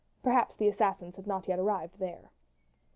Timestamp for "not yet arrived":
1.27-1.99